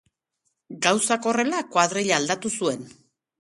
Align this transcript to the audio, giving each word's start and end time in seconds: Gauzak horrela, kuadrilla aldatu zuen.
Gauzak 0.85 1.27
horrela, 1.31 1.59
kuadrilla 1.75 2.17
aldatu 2.21 2.53
zuen. 2.63 2.89